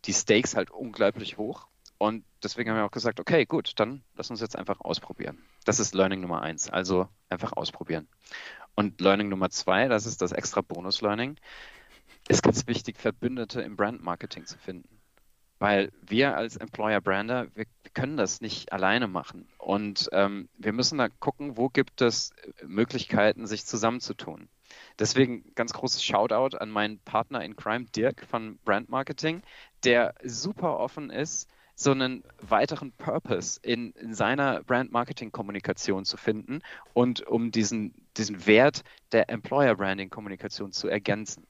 die 0.06 0.14
Stakes 0.14 0.56
halt 0.56 0.72
unglaublich 0.72 1.38
hoch. 1.38 1.68
Und 1.98 2.24
deswegen 2.42 2.70
haben 2.70 2.78
wir 2.78 2.86
auch 2.86 2.92
gesagt, 2.92 3.20
okay, 3.20 3.46
gut, 3.46 3.74
dann 3.76 4.02
lass 4.16 4.30
uns 4.30 4.40
jetzt 4.40 4.56
einfach 4.56 4.80
ausprobieren. 4.80 5.44
Das 5.66 5.82
ist 5.82 5.94
Learning 5.94 6.22
Nummer 6.22 6.42
eins. 6.42 6.70
Also 6.70 7.10
einfach 7.28 7.52
ausprobieren. 7.52 8.08
Und 8.76 9.02
Learning 9.02 9.30
Nummer 9.30 9.50
zwei, 9.50 9.88
das 9.88 10.06
ist 10.06 10.22
das 10.22 10.32
extra 10.32 10.62
Bonus-Learning, 10.62 11.38
ist 12.28 12.44
ganz 12.44 12.68
wichtig, 12.68 12.98
Verbündete 12.98 13.62
im 13.62 13.76
Brand-Marketing 13.76 14.46
zu 14.46 14.58
finden. 14.58 15.00
Weil 15.60 15.92
wir 16.02 16.36
als 16.36 16.58
Employer-Brander, 16.58 17.48
wir, 17.56 17.66
können 17.94 18.18
das 18.18 18.42
nicht 18.42 18.74
alleine 18.74 19.08
machen. 19.08 19.48
Und 19.58 20.10
ähm, 20.12 20.50
wir 20.58 20.74
müssen 20.74 20.98
da 20.98 21.10
gucken, 21.10 21.58
wo 21.58 21.70
gibt 21.70 22.02
es 22.02 22.34
Möglichkeiten, 22.66 23.46
sich 23.46 23.66
zusammenzutun. 23.66 24.50
Deswegen 24.98 25.54
ganz 25.56 25.74
großes 25.74 26.04
Shoutout 26.04 26.58
an 26.58 26.70
meinen 26.70 27.00
Partner 27.00 27.44
in 27.44 27.56
Crime, 27.56 27.86
Dirk 27.86 28.26
von 28.26 28.58
Brand 28.66 28.90
Marketing, 28.90 29.44
der 29.84 30.16
super 30.24 30.80
offen 30.80 31.12
ist, 31.12 31.50
so 31.76 31.92
einen 31.92 32.24
weiteren 32.40 32.92
Purpose 32.92 33.60
in, 33.62 33.92
in 33.94 34.14
seiner 34.14 34.64
Brand-Marketing-Kommunikation 34.64 36.06
zu 36.06 36.18
finden 36.18 36.62
und 36.94 37.26
um 37.26 37.52
diesen, 37.52 37.94
diesen 38.18 38.46
Wert 38.46 38.84
der 39.12 39.30
Employer-Branding-Kommunikation 39.30 40.72
zu 40.72 40.88
ergänzen. 40.88 41.48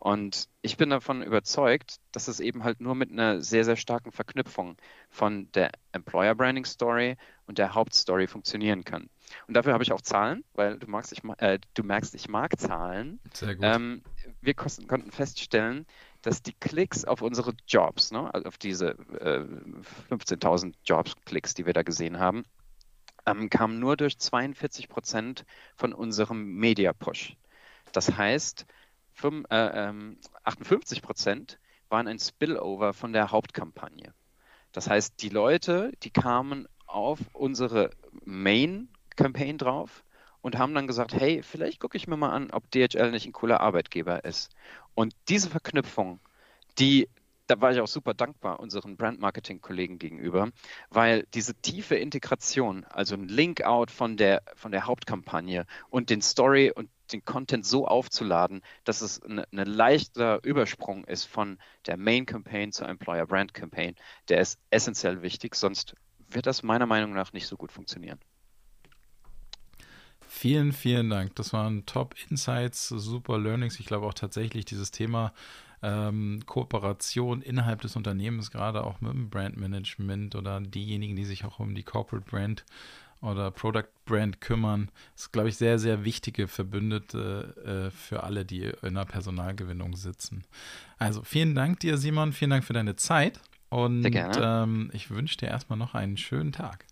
Und 0.00 0.48
ich 0.62 0.76
bin 0.76 0.90
davon 0.90 1.22
überzeugt, 1.22 1.96
dass 2.12 2.28
es 2.28 2.38
eben 2.38 2.62
halt 2.62 2.80
nur 2.80 2.94
mit 2.94 3.10
einer 3.10 3.40
sehr, 3.40 3.64
sehr 3.64 3.76
starken 3.76 4.12
Verknüpfung 4.12 4.76
von 5.10 5.50
der 5.52 5.72
Employer 5.92 6.36
Branding 6.36 6.64
Story 6.64 7.16
und 7.46 7.58
der 7.58 7.74
Hauptstory 7.74 8.28
funktionieren 8.28 8.84
kann. 8.84 9.10
Und 9.48 9.54
dafür 9.54 9.72
habe 9.72 9.82
ich 9.82 9.92
auch 9.92 10.00
Zahlen, 10.00 10.44
weil 10.54 10.78
du, 10.78 10.86
magst, 10.88 11.12
ich, 11.12 11.22
äh, 11.38 11.58
du 11.74 11.82
merkst, 11.82 12.14
ich 12.14 12.28
mag 12.28 12.58
Zahlen. 12.60 13.18
Sehr 13.34 13.56
gut. 13.56 13.64
Ähm, 13.64 14.02
wir 14.40 14.54
konnten 14.54 15.10
feststellen, 15.10 15.84
dass 16.22 16.42
die 16.42 16.52
Klicks 16.52 17.04
auf 17.04 17.20
unsere 17.20 17.54
Jobs, 17.66 18.12
ne, 18.12 18.32
also 18.32 18.46
auf 18.46 18.58
diese 18.58 18.90
äh, 19.20 19.44
15.000 20.10 20.74
Jobs-Klicks, 20.84 21.54
die 21.54 21.66
wir 21.66 21.72
da 21.72 21.82
gesehen 21.82 22.18
haben, 22.18 22.44
ähm, 23.30 23.50
kamen 23.50 23.78
nur 23.78 23.96
durch 23.96 24.18
42 24.18 24.88
Prozent 24.88 25.44
von 25.76 25.92
unserem 25.92 26.54
Media-Push. 26.56 27.36
Das 27.92 28.16
heißt, 28.16 28.66
5, 29.14 29.46
äh, 29.50 29.88
äh, 29.88 30.16
58 30.44 31.02
Prozent 31.02 31.58
waren 31.88 32.06
ein 32.06 32.18
Spillover 32.18 32.92
von 32.92 33.12
der 33.12 33.30
Hauptkampagne. 33.30 34.14
Das 34.72 34.88
heißt, 34.88 35.22
die 35.22 35.30
Leute, 35.30 35.92
die 36.02 36.10
kamen 36.10 36.68
auf 36.86 37.18
unsere 37.32 37.90
Main-Campaign 38.24 39.58
drauf 39.58 40.04
und 40.40 40.58
haben 40.58 40.74
dann 40.74 40.86
gesagt, 40.86 41.14
hey, 41.14 41.42
vielleicht 41.42 41.80
gucke 41.80 41.96
ich 41.96 42.06
mir 42.06 42.16
mal 42.16 42.30
an, 42.30 42.50
ob 42.50 42.70
DHL 42.70 43.10
nicht 43.10 43.26
ein 43.26 43.32
cooler 43.32 43.60
Arbeitgeber 43.60 44.24
ist. 44.24 44.50
Und 44.94 45.14
diese 45.28 45.50
Verknüpfung, 45.50 46.20
die 46.78 47.08
da 47.48 47.60
war 47.60 47.72
ich 47.72 47.80
auch 47.80 47.88
super 47.88 48.14
dankbar 48.14 48.60
unseren 48.60 48.96
Brand-Marketing-Kollegen 48.96 49.98
gegenüber, 49.98 50.50
weil 50.90 51.26
diese 51.34 51.54
tiefe 51.54 51.96
Integration, 51.96 52.84
also 52.84 53.14
ein 53.14 53.26
Link-out 53.26 53.90
von 53.90 54.16
der, 54.16 54.42
von 54.54 54.70
der 54.70 54.86
Hauptkampagne 54.86 55.66
und 55.88 56.10
den 56.10 56.20
Story 56.20 56.70
und 56.70 56.90
den 57.10 57.24
Content 57.24 57.64
so 57.64 57.88
aufzuladen, 57.88 58.60
dass 58.84 59.00
es 59.00 59.22
ein 59.22 59.42
ne 59.50 59.64
leichter 59.64 60.44
Übersprung 60.44 61.04
ist 61.06 61.24
von 61.24 61.58
der 61.86 61.96
Main 61.96 62.26
Campaign 62.26 62.70
zur 62.70 62.86
Employer 62.86 63.26
Brand 63.26 63.54
Campaign, 63.54 63.94
der 64.28 64.40
ist 64.40 64.58
essentiell 64.70 65.22
wichtig, 65.22 65.54
sonst 65.54 65.94
wird 66.28 66.46
das 66.46 66.62
meiner 66.62 66.86
Meinung 66.86 67.14
nach 67.14 67.32
nicht 67.32 67.46
so 67.46 67.56
gut 67.56 67.72
funktionieren. 67.72 68.18
Vielen, 70.20 70.72
vielen 70.72 71.08
Dank. 71.08 71.34
Das 71.36 71.54
waren 71.54 71.86
Top 71.86 72.14
Insights, 72.28 72.88
super 72.88 73.38
Learnings. 73.38 73.80
Ich 73.80 73.86
glaube 73.86 74.06
auch 74.06 74.12
tatsächlich 74.12 74.66
dieses 74.66 74.90
Thema 74.90 75.32
ähm, 75.82 76.40
Kooperation 76.46 77.42
innerhalb 77.42 77.80
des 77.82 77.96
Unternehmens, 77.96 78.50
gerade 78.50 78.84
auch 78.84 79.00
mit 79.00 79.12
dem 79.12 79.30
Brandmanagement 79.30 80.34
oder 80.34 80.60
diejenigen, 80.60 81.16
die 81.16 81.24
sich 81.24 81.44
auch 81.44 81.58
um 81.58 81.74
die 81.74 81.82
Corporate 81.82 82.28
Brand 82.28 82.64
oder 83.20 83.50
Product 83.50 83.88
Brand 84.04 84.40
kümmern, 84.40 84.90
ist, 85.16 85.32
glaube 85.32 85.48
ich, 85.48 85.56
sehr, 85.56 85.78
sehr 85.78 86.04
wichtige 86.04 86.46
Verbündete 86.46 87.88
äh, 87.88 87.90
für 87.90 88.22
alle, 88.22 88.44
die 88.44 88.70
in 88.82 88.94
der 88.94 89.04
Personalgewinnung 89.04 89.96
sitzen. 89.96 90.44
Also 90.98 91.22
vielen 91.22 91.54
Dank 91.54 91.80
dir, 91.80 91.96
Simon, 91.96 92.32
vielen 92.32 92.50
Dank 92.50 92.64
für 92.64 92.74
deine 92.74 92.96
Zeit 92.96 93.40
und 93.70 94.08
ähm, 94.12 94.90
ich 94.92 95.10
wünsche 95.10 95.36
dir 95.36 95.46
erstmal 95.46 95.78
noch 95.78 95.94
einen 95.94 96.16
schönen 96.16 96.52
Tag. 96.52 96.86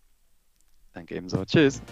Danke 0.93 1.15
ebenso. 1.15 1.45
Tschüss. 1.45 1.83